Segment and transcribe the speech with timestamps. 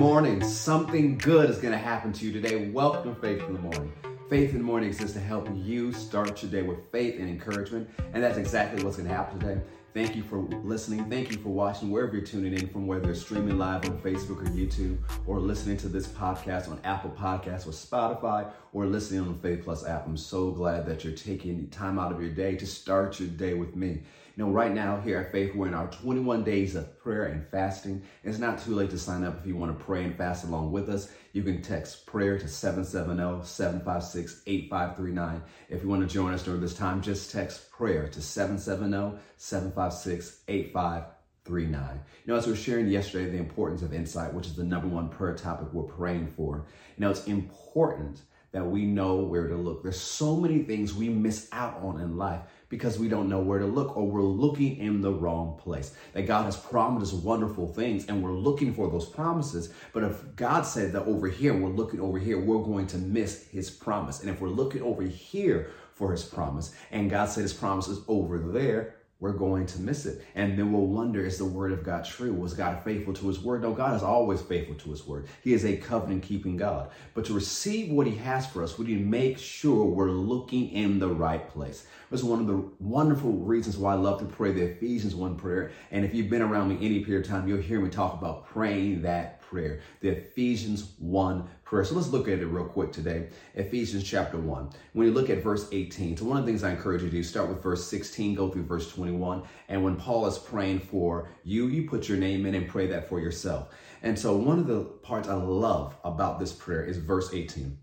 [0.00, 0.44] Morning.
[0.44, 2.68] Something good is going to happen to you today.
[2.68, 3.90] Welcome Faith in the Morning.
[4.28, 7.88] Faith in the Morning exists to help you start your day with faith and encouragement,
[8.12, 9.62] and that's exactly what's going to happen today.
[9.96, 11.08] Thank you for listening.
[11.08, 14.42] Thank you for watching wherever you're tuning in from, whether it's streaming live on Facebook
[14.42, 19.28] or YouTube, or listening to this podcast on Apple Podcasts or Spotify, or listening on
[19.28, 20.06] the Faith Plus app.
[20.06, 23.54] I'm so glad that you're taking time out of your day to start your day
[23.54, 24.02] with me.
[24.36, 27.48] You know, right now here at Faith, we're in our 21 days of prayer and
[27.48, 28.02] fasting.
[28.22, 30.72] It's not too late to sign up if you want to pray and fast along
[30.72, 31.10] with us.
[31.32, 35.40] You can text prayer to 770-756-8539.
[35.70, 41.12] If you want to join us during this time, just text prayer to 770-756-8539.
[41.48, 44.88] You know, as we were sharing yesterday, the importance of insight, which is the number
[44.88, 46.64] one prayer topic we're praying for.
[46.96, 49.82] You know, it's important that we know where to look.
[49.82, 53.58] There's so many things we miss out on in life because we don't know where
[53.58, 55.94] to look or we're looking in the wrong place.
[56.14, 59.72] That God has promised us wonderful things and we're looking for those promises.
[59.92, 63.46] But if God said that over here, we're looking over here, we're going to miss
[63.48, 64.20] his promise.
[64.20, 68.00] And if we're looking over here for his promise and God said his promise is
[68.06, 70.22] over there, we're going to miss it.
[70.34, 72.34] And then we'll wonder, is the word of God true?
[72.34, 73.62] Was God faithful to his word?
[73.62, 75.26] No, God is always faithful to his word.
[75.42, 76.90] He is a covenant keeping God.
[77.14, 80.68] But to receive what he has for us, we need to make sure we're looking
[80.68, 81.86] in the right place.
[82.10, 85.72] That's one of the wonderful reasons why I love to pray the Ephesians 1 prayer.
[85.90, 88.46] And if you've been around me any period of time, you'll hear me talk about
[88.46, 91.84] praying that prayer, the Ephesians 1 prayer.
[91.84, 93.28] So let's look at it real quick today.
[93.54, 94.70] Ephesians chapter 1.
[94.92, 97.16] When you look at verse 18, so one of the things I encourage you to
[97.16, 99.42] do, start with verse 16, go through verse 21.
[99.68, 103.08] And when Paul is praying for you, you put your name in and pray that
[103.08, 103.68] for yourself.
[104.02, 107.78] And so one of the parts I love about this prayer is verse 18.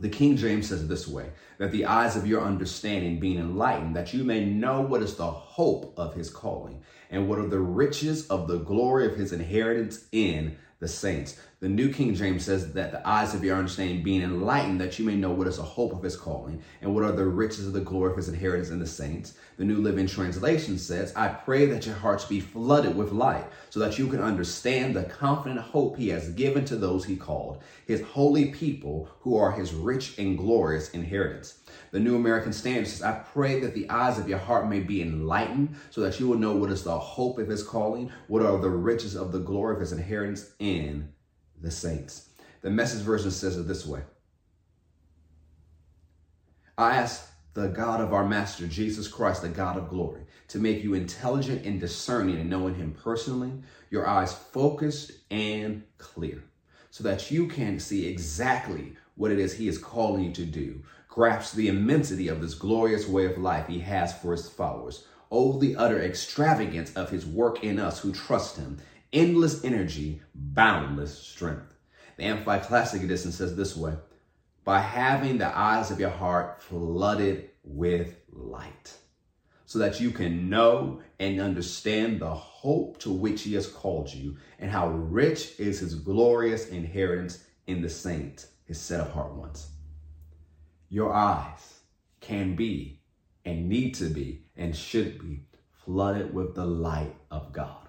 [0.00, 4.14] The King James says this way that the eyes of your understanding being enlightened, that
[4.14, 8.28] you may know what is the hope of his calling and what are the riches
[8.28, 11.38] of the glory of his inheritance in the saints.
[11.60, 15.04] The New King James says that the eyes of your understanding being enlightened, that you
[15.04, 17.72] may know what is the hope of his calling and what are the riches of
[17.72, 19.34] the glory of his inheritance in the saints.
[19.56, 23.80] The New Living Translation says, I pray that your hearts be flooded with light so
[23.80, 28.02] that you can understand the confident hope he has given to those he called, his
[28.02, 31.58] holy people who are his rich and glorious inheritance.
[31.90, 35.02] The New American Standard says, I pray that the eyes of your heart may be
[35.02, 38.60] enlightened so that you will know what is the hope of his calling, what are
[38.60, 41.08] the riches of the glory of his inheritance in
[41.60, 42.28] the saints.
[42.62, 44.02] The message version says it this way
[46.76, 50.84] I ask the God of our Master, Jesus Christ, the God of glory, to make
[50.84, 53.52] you intelligent and discerning and knowing him personally,
[53.90, 56.44] your eyes focused and clear,
[56.90, 60.82] so that you can see exactly what it is he is calling you to do,
[61.08, 65.04] grasp the immensity of this glorious way of life he has for his followers.
[65.32, 68.78] Oh, the utter extravagance of his work in us who trust him,
[69.12, 71.74] endless energy, boundless strength.
[72.16, 73.94] The Amplified Classic Edition says this way
[74.64, 78.94] by having the eyes of your heart flooded with light,
[79.64, 84.36] so that you can know and understand the hope to which he has called you
[84.58, 89.70] and how rich is his glorious inheritance in the saints, his set apart ones.
[90.90, 91.80] Your eyes
[92.20, 93.00] can be
[93.44, 97.87] and need to be and should be flooded with the light of God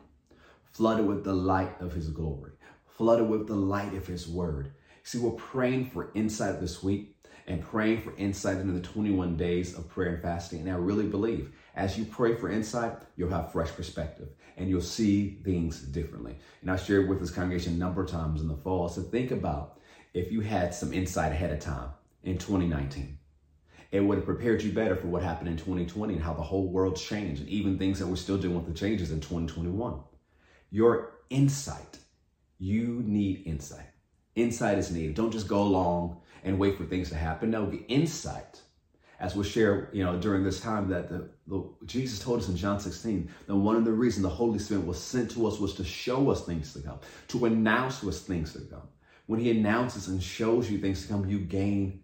[0.71, 2.51] flooded with the light of his glory,
[2.87, 4.71] flooded with the light of his word.
[5.03, 7.15] See, we're praying for insight this week
[7.47, 10.61] and praying for insight into the 21 days of prayer and fasting.
[10.61, 14.81] And I really believe as you pray for insight, you'll have fresh perspective and you'll
[14.81, 16.37] see things differently.
[16.61, 18.87] And I shared with this congregation a number of times in the fall.
[18.89, 19.79] So think about
[20.13, 21.89] if you had some insight ahead of time
[22.23, 23.17] in 2019.
[23.91, 26.67] It would have prepared you better for what happened in 2020 and how the whole
[26.67, 29.99] world changed, and even things that we're still doing with the changes in 2021
[30.71, 31.99] your insight.
[32.57, 33.87] You need insight.
[34.35, 35.15] Insight is needed.
[35.15, 37.51] Don't just go along and wait for things to happen.
[37.51, 38.61] No, the insight,
[39.19, 42.55] as we'll share, you know, during this time that the, the Jesus told us in
[42.55, 45.73] John 16 that one of the reasons the Holy Spirit was sent to us was
[45.75, 46.99] to show us things to come,
[47.29, 48.87] to announce us things to come.
[49.25, 52.03] When He announces and shows you things to come, you gain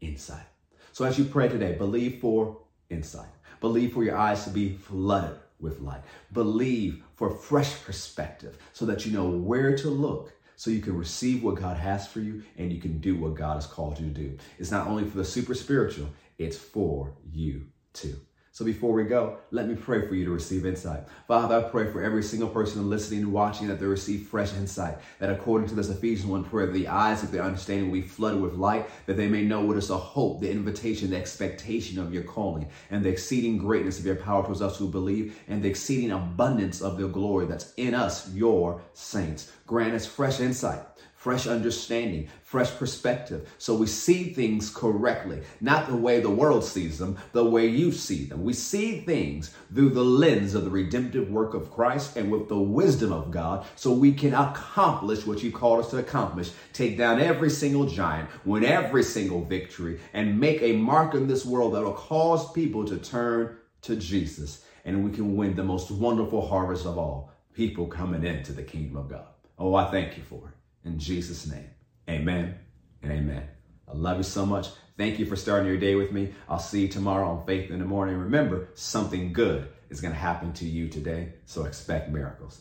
[0.00, 0.46] insight.
[0.92, 3.28] So as you pray today, believe for insight.
[3.60, 6.02] Believe for your eyes to be flooded with light.
[6.32, 11.42] Believe for fresh perspective so that you know where to look so you can receive
[11.42, 14.14] what God has for you and you can do what God has called you to
[14.14, 14.38] do.
[14.58, 16.08] It's not only for the super spiritual,
[16.38, 18.16] it's for you too.
[18.54, 21.08] So before we go, let me pray for you to receive insight.
[21.26, 24.96] Father, I pray for every single person listening and watching that they receive fresh insight,
[25.18, 28.40] that according to this Ephesians 1 prayer, the eyes of their understanding will be flooded
[28.40, 32.14] with light, that they may know what is the hope, the invitation, the expectation of
[32.14, 35.68] your calling, and the exceeding greatness of your power towards us who believe, and the
[35.68, 39.50] exceeding abundance of the glory that's in us, your saints.
[39.66, 40.78] Grant us fresh insight
[41.24, 43.48] fresh understanding, fresh perspective.
[43.56, 47.92] So we see things correctly, not the way the world sees them, the way you
[47.92, 48.44] see them.
[48.44, 52.58] We see things through the lens of the redemptive work of Christ and with the
[52.58, 56.50] wisdom of God so we can accomplish what you called us to accomplish.
[56.74, 61.46] Take down every single giant, win every single victory, and make a mark in this
[61.46, 64.62] world that will cause people to turn to Jesus.
[64.84, 68.98] And we can win the most wonderful harvest of all people coming into the kingdom
[68.98, 69.28] of God.
[69.58, 70.63] Oh, I thank you for it.
[70.84, 71.70] In Jesus' name,
[72.08, 72.58] amen
[73.02, 73.48] and amen.
[73.88, 74.68] I love you so much.
[74.96, 76.32] Thank you for starting your day with me.
[76.48, 78.16] I'll see you tomorrow on Faith in the Morning.
[78.16, 82.60] Remember, something good is going to happen to you today, so expect miracles.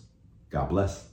[0.49, 1.12] God bless.